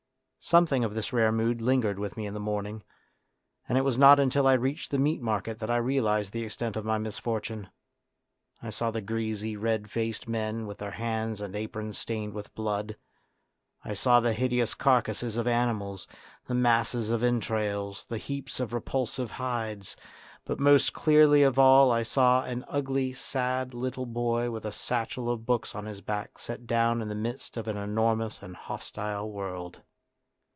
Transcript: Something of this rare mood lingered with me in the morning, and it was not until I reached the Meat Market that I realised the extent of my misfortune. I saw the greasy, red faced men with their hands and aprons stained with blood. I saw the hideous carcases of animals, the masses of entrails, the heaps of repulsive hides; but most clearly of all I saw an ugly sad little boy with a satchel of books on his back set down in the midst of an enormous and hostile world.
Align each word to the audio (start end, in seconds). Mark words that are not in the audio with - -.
Something 0.43 0.83
of 0.83 0.95
this 0.95 1.13
rare 1.13 1.31
mood 1.31 1.61
lingered 1.61 1.99
with 1.99 2.17
me 2.17 2.25
in 2.25 2.33
the 2.33 2.39
morning, 2.39 2.81
and 3.69 3.77
it 3.77 3.83
was 3.83 3.95
not 3.99 4.19
until 4.19 4.47
I 4.47 4.53
reached 4.53 4.89
the 4.89 4.97
Meat 4.97 5.21
Market 5.21 5.59
that 5.59 5.69
I 5.69 5.77
realised 5.77 6.33
the 6.33 6.43
extent 6.43 6.75
of 6.75 6.83
my 6.83 6.97
misfortune. 6.97 7.69
I 8.59 8.71
saw 8.71 8.89
the 8.89 9.01
greasy, 9.03 9.55
red 9.55 9.91
faced 9.91 10.27
men 10.27 10.65
with 10.65 10.79
their 10.79 10.89
hands 10.91 11.41
and 11.41 11.55
aprons 11.55 11.99
stained 11.99 12.33
with 12.33 12.55
blood. 12.55 12.95
I 13.85 13.93
saw 13.93 14.19
the 14.19 14.33
hideous 14.33 14.73
carcases 14.73 15.37
of 15.37 15.45
animals, 15.47 16.07
the 16.47 16.55
masses 16.55 17.11
of 17.11 17.21
entrails, 17.23 18.05
the 18.05 18.17
heaps 18.17 18.59
of 18.59 18.73
repulsive 18.73 19.29
hides; 19.29 19.95
but 20.43 20.59
most 20.59 20.91
clearly 20.91 21.43
of 21.43 21.59
all 21.59 21.91
I 21.91 22.01
saw 22.01 22.43
an 22.45 22.65
ugly 22.67 23.13
sad 23.13 23.75
little 23.75 24.07
boy 24.07 24.49
with 24.49 24.65
a 24.65 24.71
satchel 24.71 25.29
of 25.29 25.45
books 25.45 25.75
on 25.75 25.85
his 25.85 26.01
back 26.01 26.39
set 26.39 26.65
down 26.65 26.99
in 26.99 27.09
the 27.09 27.13
midst 27.15 27.57
of 27.57 27.67
an 27.67 27.77
enormous 27.77 28.41
and 28.41 28.55
hostile 28.55 29.29
world. 29.31 29.83